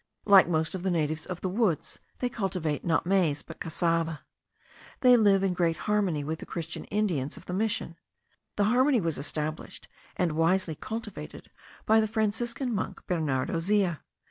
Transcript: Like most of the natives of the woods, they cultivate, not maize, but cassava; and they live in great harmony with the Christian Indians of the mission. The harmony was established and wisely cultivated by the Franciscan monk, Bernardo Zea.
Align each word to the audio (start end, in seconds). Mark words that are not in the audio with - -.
Like 0.25 0.49
most 0.49 0.73
of 0.73 0.81
the 0.81 0.89
natives 0.89 1.27
of 1.27 1.41
the 1.41 1.47
woods, 1.47 1.99
they 2.21 2.27
cultivate, 2.27 2.83
not 2.83 3.05
maize, 3.05 3.43
but 3.43 3.59
cassava; 3.59 4.21
and 4.21 4.21
they 5.03 5.15
live 5.15 5.43
in 5.43 5.53
great 5.53 5.77
harmony 5.85 6.23
with 6.23 6.39
the 6.39 6.47
Christian 6.47 6.85
Indians 6.85 7.37
of 7.37 7.45
the 7.45 7.53
mission. 7.53 7.97
The 8.55 8.63
harmony 8.63 8.99
was 8.99 9.19
established 9.19 9.87
and 10.15 10.31
wisely 10.31 10.73
cultivated 10.73 11.51
by 11.85 11.99
the 11.99 12.07
Franciscan 12.07 12.73
monk, 12.73 13.05
Bernardo 13.05 13.59
Zea. 13.59 13.99